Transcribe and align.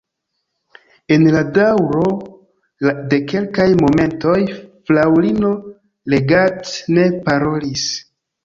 En 1.15 1.25
la 1.35 1.43
daŭro 1.57 2.07
de 3.13 3.19
kelkaj 3.33 3.67
momentoj 3.83 4.39
fraŭlino 4.57 5.55
Leggat 6.15 6.77
ne 6.97 7.09
parolis. 7.29 7.89